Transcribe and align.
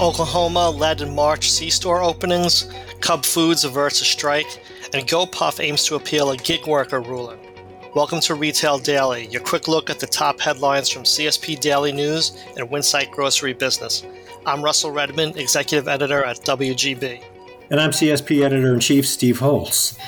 Oklahoma 0.00 0.70
led 0.70 1.00
in 1.00 1.12
March 1.12 1.50
C 1.50 1.70
store 1.70 2.04
openings, 2.04 2.72
Cub 3.00 3.24
Foods 3.24 3.64
averts 3.64 4.00
a 4.00 4.04
strike, 4.04 4.62
and 4.94 5.08
GoPuff 5.08 5.58
aims 5.58 5.84
to 5.86 5.96
appeal 5.96 6.30
a 6.30 6.36
gig 6.36 6.68
worker 6.68 7.00
ruling. 7.00 7.40
Welcome 7.96 8.20
to 8.20 8.36
Retail 8.36 8.78
Daily, 8.78 9.26
your 9.26 9.40
quick 9.42 9.66
look 9.66 9.90
at 9.90 9.98
the 9.98 10.06
top 10.06 10.38
headlines 10.38 10.88
from 10.88 11.02
CSP 11.02 11.58
Daily 11.58 11.90
News 11.90 12.44
and 12.56 12.68
Winsight 12.70 13.10
Grocery 13.10 13.54
Business. 13.54 14.04
I'm 14.46 14.62
Russell 14.62 14.92
Redman, 14.92 15.36
Executive 15.36 15.88
Editor 15.88 16.22
at 16.22 16.44
WGB. 16.44 17.20
And 17.70 17.80
I'm 17.80 17.90
CSP 17.90 18.44
Editor 18.44 18.72
in 18.74 18.78
Chief 18.78 19.04
Steve 19.04 19.40
Holtz. 19.40 19.98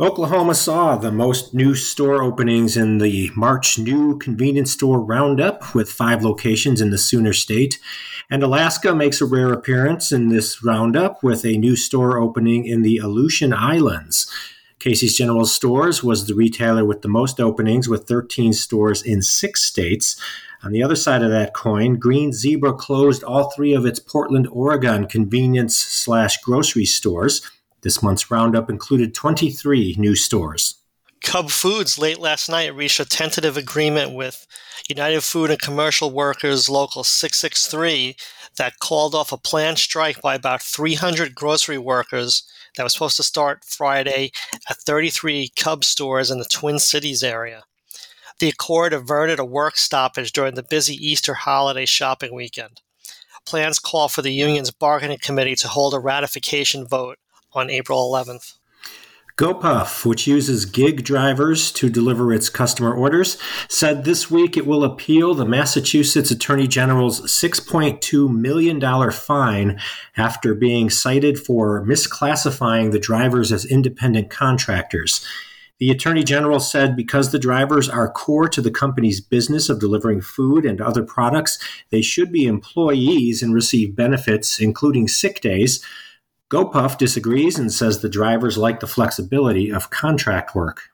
Oklahoma 0.00 0.54
saw 0.54 0.94
the 0.94 1.10
most 1.10 1.52
new 1.52 1.74
store 1.74 2.22
openings 2.22 2.76
in 2.76 2.98
the 2.98 3.32
March 3.34 3.80
new 3.80 4.16
convenience 4.16 4.70
store 4.70 5.00
roundup 5.00 5.74
with 5.74 5.90
five 5.90 6.22
locations 6.22 6.80
in 6.80 6.90
the 6.90 6.98
Sooner 6.98 7.32
State. 7.32 7.80
And 8.30 8.44
Alaska 8.44 8.94
makes 8.94 9.20
a 9.20 9.26
rare 9.26 9.52
appearance 9.52 10.12
in 10.12 10.28
this 10.28 10.62
roundup 10.62 11.24
with 11.24 11.44
a 11.44 11.58
new 11.58 11.74
store 11.74 12.16
opening 12.16 12.64
in 12.64 12.82
the 12.82 12.98
Aleutian 12.98 13.52
Islands. 13.52 14.32
Casey's 14.78 15.16
General 15.16 15.46
Stores 15.46 16.04
was 16.04 16.28
the 16.28 16.34
retailer 16.34 16.84
with 16.84 17.02
the 17.02 17.08
most 17.08 17.40
openings 17.40 17.88
with 17.88 18.06
13 18.06 18.52
stores 18.52 19.02
in 19.02 19.20
six 19.20 19.64
states. 19.64 20.14
On 20.62 20.70
the 20.70 20.82
other 20.82 20.94
side 20.94 21.24
of 21.24 21.30
that 21.30 21.54
coin, 21.54 21.96
Green 21.96 22.32
Zebra 22.32 22.74
closed 22.74 23.24
all 23.24 23.50
three 23.50 23.74
of 23.74 23.84
its 23.84 23.98
Portland, 23.98 24.46
Oregon 24.52 25.08
convenience 25.08 25.76
slash 25.76 26.40
grocery 26.40 26.84
stores. 26.84 27.42
This 27.82 28.02
month's 28.02 28.30
roundup 28.30 28.68
included 28.68 29.14
23 29.14 29.94
new 29.98 30.16
stores. 30.16 30.74
Cub 31.22 31.50
Foods 31.50 31.98
late 31.98 32.18
last 32.18 32.48
night 32.48 32.74
reached 32.74 33.00
a 33.00 33.04
tentative 33.04 33.56
agreement 33.56 34.14
with 34.14 34.46
United 34.88 35.22
Food 35.22 35.50
and 35.50 35.60
Commercial 35.60 36.10
Workers 36.10 36.68
Local 36.68 37.04
663 37.04 38.16
that 38.56 38.78
called 38.78 39.14
off 39.14 39.32
a 39.32 39.36
planned 39.36 39.78
strike 39.78 40.20
by 40.22 40.34
about 40.34 40.62
300 40.62 41.34
grocery 41.34 41.78
workers 41.78 42.42
that 42.76 42.82
was 42.82 42.92
supposed 42.92 43.16
to 43.16 43.22
start 43.22 43.64
Friday 43.64 44.30
at 44.68 44.76
33 44.78 45.50
Cub 45.56 45.84
stores 45.84 46.30
in 46.30 46.38
the 46.38 46.44
Twin 46.44 46.78
Cities 46.78 47.22
area. 47.22 47.64
The 48.38 48.48
accord 48.48 48.92
averted 48.92 49.38
a 49.38 49.44
work 49.44 49.76
stoppage 49.76 50.32
during 50.32 50.54
the 50.54 50.62
busy 50.62 50.94
Easter 50.94 51.34
holiday 51.34 51.86
shopping 51.86 52.32
weekend. 52.32 52.80
Plans 53.44 53.78
call 53.78 54.08
for 54.08 54.22
the 54.22 54.32
union's 54.32 54.70
bargaining 54.70 55.18
committee 55.18 55.56
to 55.56 55.68
hold 55.68 55.94
a 55.94 55.98
ratification 55.98 56.86
vote 56.86 57.18
on 57.52 57.70
April 57.70 58.10
11th. 58.10 58.54
GoPuff, 59.38 60.04
which 60.04 60.26
uses 60.26 60.64
gig 60.64 61.04
drivers 61.04 61.70
to 61.70 61.88
deliver 61.88 62.32
its 62.32 62.48
customer 62.48 62.92
orders, 62.92 63.38
said 63.68 64.02
this 64.02 64.28
week 64.28 64.56
it 64.56 64.66
will 64.66 64.82
appeal 64.82 65.32
the 65.32 65.44
Massachusetts 65.44 66.32
Attorney 66.32 66.66
General's 66.66 67.20
$6.2 67.20 68.28
million 68.28 69.10
fine 69.12 69.80
after 70.16 70.56
being 70.56 70.90
cited 70.90 71.38
for 71.38 71.86
misclassifying 71.86 72.90
the 72.90 72.98
drivers 72.98 73.52
as 73.52 73.64
independent 73.64 74.28
contractors. 74.28 75.24
The 75.78 75.92
Attorney 75.92 76.24
General 76.24 76.58
said 76.58 76.96
because 76.96 77.30
the 77.30 77.38
drivers 77.38 77.88
are 77.88 78.10
core 78.10 78.48
to 78.48 78.60
the 78.60 78.72
company's 78.72 79.20
business 79.20 79.68
of 79.68 79.78
delivering 79.78 80.20
food 80.20 80.66
and 80.66 80.80
other 80.80 81.04
products, 81.04 81.60
they 81.90 82.02
should 82.02 82.32
be 82.32 82.46
employees 82.46 83.40
and 83.40 83.54
receive 83.54 83.94
benefits, 83.94 84.58
including 84.58 85.06
sick 85.06 85.40
days. 85.40 85.80
GoPuff 86.50 86.96
disagrees 86.96 87.58
and 87.58 87.70
says 87.70 88.00
the 88.00 88.08
drivers 88.08 88.56
like 88.56 88.80
the 88.80 88.86
flexibility 88.86 89.70
of 89.70 89.90
contract 89.90 90.54
work. 90.54 90.90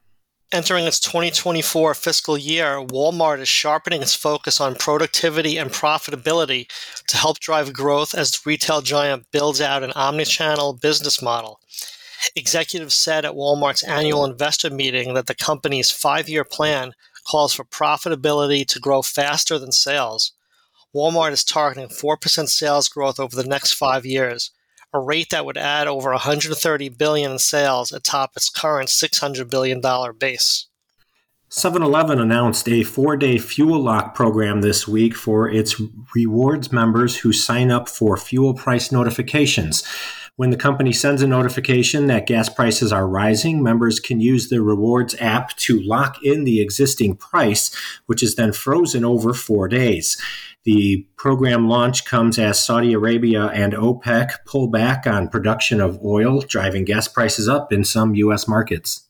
Entering 0.52 0.84
its 0.84 1.00
2024 1.00 1.94
fiscal 1.94 2.36
year, 2.36 2.76
Walmart 2.78 3.38
is 3.40 3.48
sharpening 3.48 4.02
its 4.02 4.14
focus 4.14 4.60
on 4.60 4.74
productivity 4.74 5.56
and 5.56 5.70
profitability 5.70 6.68
to 7.08 7.16
help 7.16 7.38
drive 7.38 7.72
growth 7.72 8.14
as 8.14 8.32
the 8.32 8.38
retail 8.44 8.80
giant 8.80 9.26
builds 9.32 9.60
out 9.60 9.82
an 9.82 9.90
omnichannel 9.90 10.80
business 10.80 11.22
model. 11.22 11.60
Executives 12.34 12.94
said 12.94 13.24
at 13.24 13.34
Walmart's 13.34 13.82
annual 13.82 14.24
investor 14.24 14.70
meeting 14.70 15.14
that 15.14 15.26
the 15.26 15.34
company's 15.34 15.90
five 15.90 16.28
year 16.28 16.44
plan 16.44 16.94
calls 17.28 17.54
for 17.54 17.64
profitability 17.64 18.66
to 18.66 18.80
grow 18.80 19.02
faster 19.02 19.58
than 19.58 19.72
sales. 19.72 20.32
Walmart 20.94 21.32
is 21.32 21.44
targeting 21.44 21.88
4% 21.88 22.48
sales 22.48 22.88
growth 22.88 23.18
over 23.18 23.34
the 23.34 23.48
next 23.48 23.72
five 23.72 24.06
years, 24.06 24.50
a 24.94 25.00
rate 25.00 25.30
that 25.30 25.44
would 25.44 25.58
add 25.58 25.88
over 25.88 26.10
130 26.10 26.88
billion 26.90 27.32
in 27.32 27.38
sales 27.38 27.92
atop 27.92 28.32
its 28.36 28.48
current 28.48 28.88
600 28.88 29.50
billion 29.50 29.80
dollar 29.80 30.12
base. 30.12 30.68
7-Eleven 31.50 32.18
announced 32.18 32.66
a 32.66 32.80
4-day 32.80 33.38
fuel 33.38 33.80
lock 33.80 34.14
program 34.14 34.60
this 34.60 34.88
week 34.88 35.14
for 35.14 35.48
its 35.48 35.80
rewards 36.14 36.72
members 36.72 37.18
who 37.18 37.32
sign 37.32 37.70
up 37.70 37.88
for 37.88 38.16
fuel 38.16 38.54
price 38.54 38.90
notifications. 38.90 39.84
When 40.36 40.50
the 40.50 40.56
company 40.56 40.92
sends 40.92 41.22
a 41.22 41.28
notification 41.28 42.08
that 42.08 42.26
gas 42.26 42.48
prices 42.48 42.92
are 42.92 43.06
rising, 43.06 43.62
members 43.62 44.00
can 44.00 44.20
use 44.20 44.48
the 44.48 44.62
rewards 44.62 45.14
app 45.20 45.56
to 45.58 45.80
lock 45.80 46.24
in 46.24 46.42
the 46.42 46.60
existing 46.60 47.14
price, 47.14 47.72
which 48.06 48.20
is 48.20 48.34
then 48.34 48.52
frozen 48.52 49.04
over 49.04 49.32
4 49.32 49.68
days. 49.68 50.20
The 50.64 51.06
program 51.16 51.68
launch 51.68 52.04
comes 52.04 52.36
as 52.36 52.64
Saudi 52.64 52.94
Arabia 52.94 53.46
and 53.46 53.74
OPEC 53.74 54.30
pull 54.44 54.66
back 54.66 55.06
on 55.06 55.28
production 55.28 55.80
of 55.80 56.02
oil, 56.04 56.40
driving 56.40 56.84
gas 56.84 57.06
prices 57.06 57.48
up 57.48 57.72
in 57.72 57.84
some 57.84 58.16
U.S. 58.16 58.48
markets. 58.48 59.08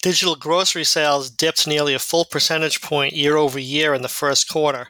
Digital 0.00 0.36
grocery 0.36 0.84
sales 0.84 1.28
dipped 1.28 1.66
nearly 1.66 1.92
a 1.92 1.98
full 1.98 2.24
percentage 2.24 2.80
point 2.80 3.12
year 3.12 3.36
over 3.36 3.58
year 3.58 3.92
in 3.92 4.00
the 4.00 4.08
first 4.08 4.48
quarter, 4.48 4.88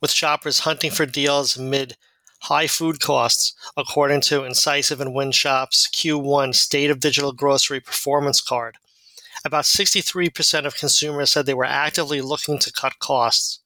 with 0.00 0.12
shoppers 0.12 0.60
hunting 0.60 0.92
for 0.92 1.04
deals 1.04 1.56
amid 1.56 1.96
high 2.42 2.66
food 2.66 3.00
costs, 3.00 3.54
according 3.76 4.20
to 4.22 4.40
Incisiv 4.40 5.00
and 5.00 5.14
Wynshop's 5.14 5.88
Q1 5.88 6.54
State 6.54 6.90
of 6.90 7.00
Digital 7.00 7.32
Grocery 7.32 7.80
Performance 7.80 8.40
Card. 8.40 8.76
About 9.44 9.64
63% 9.64 10.66
of 10.66 10.74
consumers 10.74 11.32
said 11.32 11.46
they 11.46 11.54
were 11.54 11.64
actively 11.64 12.20
looking 12.20 12.58
to 12.58 12.72
cut 12.72 12.98
costs. 12.98 13.60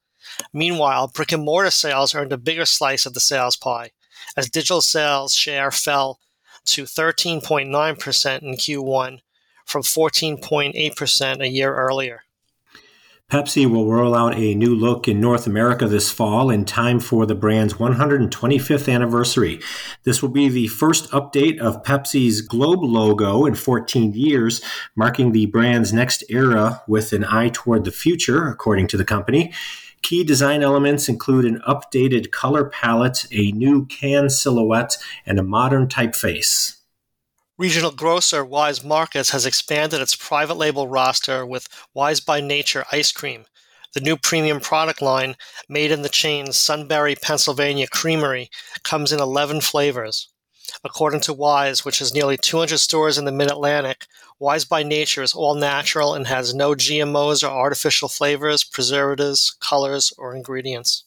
Meanwhile, 0.52 1.08
brick 1.08 1.32
and 1.32 1.44
mortar 1.44 1.70
sales 1.70 2.14
earned 2.14 2.32
a 2.32 2.38
bigger 2.38 2.64
slice 2.64 3.06
of 3.06 3.14
the 3.14 3.20
sales 3.20 3.56
pie, 3.56 3.90
as 4.36 4.50
digital 4.50 4.80
sales 4.80 5.34
share 5.34 5.70
fell 5.70 6.18
to 6.66 6.84
13.9% 6.84 8.42
in 8.42 8.54
Q1 8.54 9.18
from 9.64 9.82
14.8% 9.82 11.40
a 11.40 11.48
year 11.48 11.74
earlier. 11.74 12.22
Pepsi 13.30 13.68
will 13.68 13.90
roll 13.90 14.14
out 14.14 14.36
a 14.36 14.54
new 14.54 14.74
look 14.74 15.08
in 15.08 15.20
North 15.20 15.46
America 15.46 15.88
this 15.88 16.10
fall 16.10 16.50
in 16.50 16.64
time 16.64 17.00
for 17.00 17.24
the 17.26 17.34
brand's 17.34 17.74
125th 17.74 18.92
anniversary. 18.92 19.60
This 20.04 20.22
will 20.22 20.28
be 20.28 20.48
the 20.48 20.68
first 20.68 21.10
update 21.10 21.58
of 21.58 21.82
Pepsi's 21.82 22.42
globe 22.42 22.84
logo 22.84 23.46
in 23.46 23.54
14 23.54 24.12
years, 24.12 24.60
marking 24.94 25.32
the 25.32 25.46
brand's 25.46 25.92
next 25.92 26.22
era 26.28 26.82
with 26.86 27.12
an 27.12 27.24
eye 27.24 27.48
toward 27.52 27.84
the 27.84 27.90
future, 27.90 28.46
according 28.46 28.88
to 28.88 28.96
the 28.96 29.04
company. 29.04 29.52
Key 30.02 30.22
design 30.22 30.62
elements 30.62 31.08
include 31.08 31.46
an 31.46 31.62
updated 31.66 32.30
color 32.30 32.66
palette, 32.66 33.26
a 33.32 33.52
new 33.52 33.86
can 33.86 34.28
silhouette, 34.28 34.98
and 35.24 35.38
a 35.38 35.42
modern 35.42 35.88
typeface. 35.88 36.83
Regional 37.56 37.92
grocer 37.92 38.44
Weis 38.44 38.82
Markets 38.82 39.30
has 39.30 39.46
expanded 39.46 40.00
its 40.00 40.16
private 40.16 40.56
label 40.56 40.88
roster 40.88 41.46
with 41.46 41.68
Weis 41.94 42.18
by 42.18 42.40
Nature 42.40 42.84
ice 42.90 43.12
cream. 43.12 43.44
The 43.94 44.00
new 44.00 44.16
premium 44.16 44.58
product 44.58 45.00
line, 45.00 45.36
made 45.68 45.92
in 45.92 46.02
the 46.02 46.08
chain's 46.08 46.60
Sunbury, 46.60 47.14
Pennsylvania 47.14 47.86
creamery, 47.86 48.50
comes 48.82 49.12
in 49.12 49.20
11 49.20 49.60
flavors. 49.60 50.30
According 50.82 51.20
to 51.20 51.32
Weis, 51.32 51.84
which 51.84 52.00
has 52.00 52.12
nearly 52.12 52.36
200 52.36 52.78
stores 52.78 53.18
in 53.18 53.24
the 53.24 53.30
Mid 53.30 53.52
Atlantic, 53.52 54.08
Weis 54.40 54.68
by 54.68 54.82
Nature 54.82 55.22
is 55.22 55.32
all 55.32 55.54
natural 55.54 56.12
and 56.12 56.26
has 56.26 56.56
no 56.56 56.74
GMOs 56.74 57.44
or 57.44 57.52
artificial 57.52 58.08
flavors, 58.08 58.64
preservatives, 58.64 59.56
colors, 59.60 60.12
or 60.18 60.34
ingredients. 60.34 61.04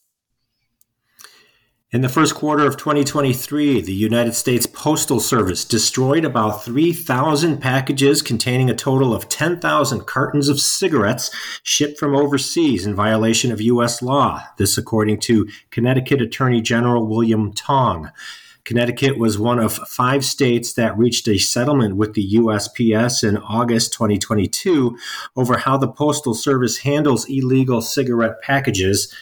In 1.94 2.02
the 2.02 2.10
first 2.10 2.36
quarter 2.36 2.66
of 2.66 2.76
2023, 2.76 3.80
the 3.80 3.94
United 3.94 4.34
States 4.34 4.66
Postal 4.66 5.22
Service 5.22 5.64
destroyed 5.64 6.26
about 6.26 6.66
3,000 6.66 7.60
packages 7.60 8.22
containing 8.22 8.70
a 8.70 8.76
total 8.76 9.14
of 9.14 9.30
10,000 9.30 10.06
cartons 10.06 10.50
of 10.50 10.60
cigarettes 10.60 11.32
shipped 11.64 11.98
from 11.98 12.14
overseas 12.14 12.86
in 12.86 12.94
violation 12.94 13.54
of 13.54 13.62
U.S. 13.62 14.02
law. 14.02 14.44
This, 14.58 14.78
according 14.78 15.22
to 15.22 15.48
Connecticut 15.72 16.22
Attorney 16.22 16.60
General 16.60 17.08
William 17.08 17.54
Tong. 17.54 18.12
Connecticut 18.66 19.18
was 19.18 19.40
one 19.40 19.58
of 19.58 19.76
five 19.76 20.26
states 20.26 20.74
that 20.74 20.98
reached 20.98 21.30
a 21.30 21.38
settlement 21.38 21.96
with 21.96 22.16
the 22.16 22.34
USPS 22.34 23.26
in 23.26 23.38
August 23.38 23.94
2022 23.94 24.98
over 25.38 25.60
how 25.60 25.78
the 25.78 25.88
Postal 25.88 26.34
Service 26.34 26.80
handles 26.80 27.30
illegal 27.30 27.82
cigarette 27.82 28.42
packages. 28.42 29.14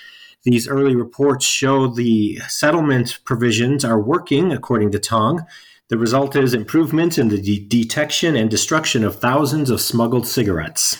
These 0.45 0.67
early 0.67 0.95
reports 0.95 1.43
show 1.43 1.87
the 1.87 2.37
settlement 2.47 3.17
provisions 3.25 3.83
are 3.83 3.99
working, 3.99 4.51
according 4.51 4.91
to 4.91 4.99
Tong. 4.99 5.43
The 5.89 5.97
result 5.97 6.35
is 6.35 6.53
improvement 6.53 7.17
in 7.17 7.29
the 7.29 7.41
de- 7.41 7.65
detection 7.67 8.35
and 8.35 8.47
destruction 8.47 9.03
of 9.03 9.19
thousands 9.19 9.71
of 9.71 9.81
smuggled 9.81 10.27
cigarettes. 10.27 10.99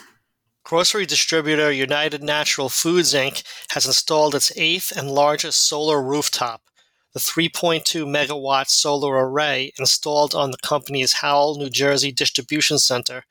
Grocery 0.63 1.05
distributor 1.05 1.71
United 1.71 2.23
Natural 2.23 2.69
Foods 2.69 3.13
Inc. 3.13 3.43
has 3.69 3.85
installed 3.85 4.33
its 4.33 4.51
eighth 4.57 4.91
and 4.97 5.11
largest 5.11 5.67
solar 5.67 6.01
rooftop. 6.01 6.63
The 7.13 7.19
3.2 7.19 8.03
megawatt 8.03 8.67
solar 8.67 9.13
array 9.29 9.73
installed 9.77 10.33
on 10.33 10.49
the 10.49 10.57
company's 10.57 11.13
Howell, 11.13 11.59
New 11.59 11.69
Jersey 11.69 12.11
distribution 12.11 12.79
center 12.79 13.25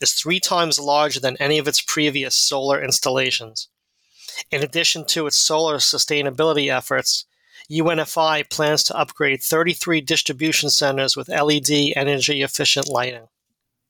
is 0.00 0.12
three 0.12 0.40
times 0.40 0.80
larger 0.80 1.20
than 1.20 1.36
any 1.36 1.58
of 1.58 1.68
its 1.68 1.82
previous 1.82 2.34
solar 2.34 2.82
installations. 2.82 3.68
In 4.50 4.62
addition 4.62 5.04
to 5.06 5.26
its 5.26 5.36
solar 5.36 5.76
sustainability 5.76 6.70
efforts, 6.74 7.26
UNFI 7.70 8.48
plans 8.50 8.82
to 8.84 8.96
upgrade 8.96 9.42
33 9.42 10.00
distribution 10.00 10.70
centers 10.70 11.16
with 11.16 11.28
LED 11.28 11.92
energy 11.96 12.42
efficient 12.42 12.88
lighting. 12.88 13.28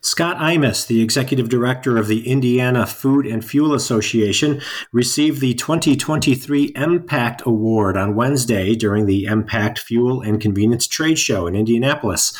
Scott 0.00 0.36
Imus, 0.36 0.86
the 0.86 1.02
executive 1.02 1.48
director 1.48 1.96
of 1.96 2.06
the 2.06 2.28
Indiana 2.28 2.86
Food 2.86 3.26
and 3.26 3.44
Fuel 3.44 3.74
Association, 3.74 4.60
received 4.92 5.40
the 5.40 5.54
2023 5.54 6.72
MPACT 6.72 7.42
Award 7.42 7.96
on 7.96 8.14
Wednesday 8.14 8.76
during 8.76 9.06
the 9.06 9.24
MPACT 9.24 9.78
Fuel 9.78 10.20
and 10.20 10.40
Convenience 10.40 10.86
Trade 10.86 11.18
Show 11.18 11.48
in 11.48 11.56
Indianapolis. 11.56 12.32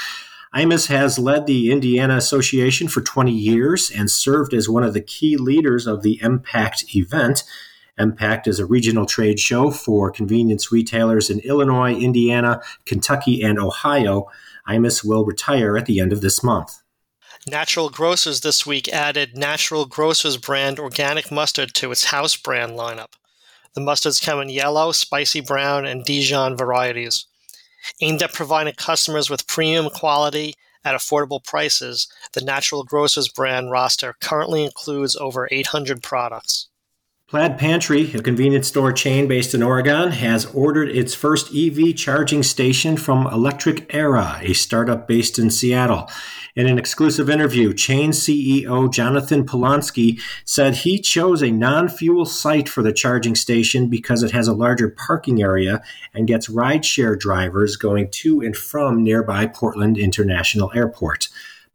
Imus 0.54 0.86
has 0.86 1.18
led 1.18 1.46
the 1.46 1.72
Indiana 1.72 2.16
Association 2.16 2.86
for 2.86 3.00
20 3.00 3.32
years 3.32 3.90
and 3.90 4.08
served 4.08 4.54
as 4.54 4.68
one 4.68 4.84
of 4.84 4.94
the 4.94 5.00
key 5.00 5.36
leaders 5.36 5.86
of 5.86 6.02
the 6.02 6.20
MPACT 6.22 6.94
event. 6.94 7.42
MPACT 7.98 8.46
is 8.46 8.58
a 8.58 8.66
regional 8.66 9.06
trade 9.06 9.40
show 9.40 9.70
for 9.70 10.10
convenience 10.10 10.70
retailers 10.70 11.30
in 11.30 11.40
Illinois, 11.40 11.94
Indiana, 11.94 12.60
Kentucky, 12.86 13.42
and 13.42 13.58
Ohio. 13.58 14.26
Imus 14.68 15.04
will 15.04 15.24
retire 15.24 15.76
at 15.76 15.86
the 15.86 16.00
end 16.00 16.12
of 16.12 16.20
this 16.20 16.42
month. 16.42 16.82
Natural 17.46 17.88
Grocers 17.88 18.40
this 18.40 18.66
week 18.66 18.88
added 18.88 19.36
Natural 19.36 19.86
Grocers 19.86 20.36
brand 20.36 20.78
organic 20.78 21.30
mustard 21.30 21.72
to 21.74 21.90
its 21.90 22.04
house 22.04 22.36
brand 22.36 22.72
lineup. 22.72 23.14
The 23.74 23.80
mustards 23.80 24.24
come 24.24 24.40
in 24.40 24.48
yellow, 24.48 24.92
spicy 24.92 25.40
brown, 25.40 25.86
and 25.86 26.04
Dijon 26.04 26.56
varieties. 26.56 27.26
Aimed 28.00 28.22
at 28.22 28.32
providing 28.32 28.74
customers 28.74 29.30
with 29.30 29.46
premium 29.46 29.88
quality 29.88 30.54
at 30.84 30.94
affordable 30.94 31.42
prices, 31.44 32.08
the 32.32 32.40
Natural 32.40 32.84
Grocers 32.84 33.28
brand 33.28 33.70
roster 33.70 34.14
currently 34.20 34.64
includes 34.64 35.16
over 35.16 35.48
800 35.50 36.02
products. 36.02 36.67
Plaid 37.28 37.58
Pantry, 37.58 38.10
a 38.14 38.22
convenience 38.22 38.68
store 38.68 38.90
chain 38.90 39.28
based 39.28 39.52
in 39.52 39.62
Oregon, 39.62 40.12
has 40.12 40.46
ordered 40.46 40.88
its 40.88 41.14
first 41.14 41.54
EV 41.54 41.94
charging 41.94 42.42
station 42.42 42.96
from 42.96 43.26
Electric 43.26 43.94
Era, 43.94 44.38
a 44.40 44.54
startup 44.54 45.06
based 45.06 45.38
in 45.38 45.50
Seattle. 45.50 46.08
In 46.56 46.66
an 46.66 46.78
exclusive 46.78 47.28
interview, 47.28 47.74
chain 47.74 48.12
CEO 48.12 48.90
Jonathan 48.90 49.44
Polonsky 49.44 50.18
said 50.46 50.74
he 50.76 50.98
chose 50.98 51.42
a 51.42 51.50
non 51.50 51.90
fuel 51.90 52.24
site 52.24 52.66
for 52.66 52.82
the 52.82 52.94
charging 52.94 53.34
station 53.34 53.88
because 53.88 54.22
it 54.22 54.30
has 54.30 54.48
a 54.48 54.54
larger 54.54 54.88
parking 54.88 55.42
area 55.42 55.82
and 56.14 56.28
gets 56.28 56.48
rideshare 56.48 57.20
drivers 57.20 57.76
going 57.76 58.08
to 58.10 58.40
and 58.40 58.56
from 58.56 59.04
nearby 59.04 59.46
Portland 59.46 59.98
International 59.98 60.72
Airport. 60.74 61.28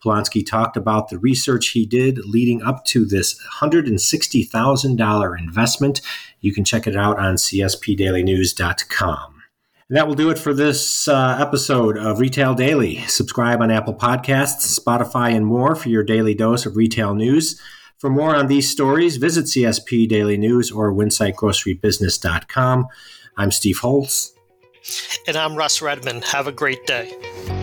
Polonsky 0.03 0.45
talked 0.45 0.75
about 0.77 1.09
the 1.09 1.17
research 1.17 1.69
he 1.69 1.85
did 1.85 2.25
leading 2.25 2.61
up 2.61 2.83
to 2.85 3.05
this 3.05 3.39
$160,000 3.61 5.39
investment. 5.39 6.01
You 6.41 6.53
can 6.53 6.65
check 6.65 6.87
it 6.87 6.95
out 6.95 7.19
on 7.19 7.35
cspdailynews.com. 7.35 9.33
And 9.89 9.97
that 9.97 10.07
will 10.07 10.15
do 10.15 10.29
it 10.29 10.39
for 10.39 10.53
this 10.53 11.07
uh, 11.07 11.37
episode 11.39 11.97
of 11.97 12.19
Retail 12.19 12.53
Daily. 12.55 12.97
Subscribe 13.07 13.61
on 13.61 13.69
Apple 13.69 13.93
Podcasts, 13.93 14.79
Spotify, 14.79 15.35
and 15.35 15.45
more 15.45 15.75
for 15.75 15.89
your 15.89 16.03
daily 16.03 16.33
dose 16.33 16.65
of 16.65 16.75
retail 16.75 17.13
news. 17.13 17.61
For 17.97 18.09
more 18.09 18.35
on 18.35 18.47
these 18.47 18.69
stories, 18.69 19.17
visit 19.17 19.45
CSP 19.45 20.09
Daily 20.09 20.35
News 20.37 20.71
or 20.71 20.91
WinsightGroceryBusiness.com. 20.93 22.87
I'm 23.37 23.51
Steve 23.51 23.79
Holtz. 23.79 24.33
And 25.27 25.37
I'm 25.37 25.55
Russ 25.55 25.81
Redman. 25.81 26.21
Have 26.23 26.47
a 26.47 26.51
great 26.51 26.85
day. 26.85 27.62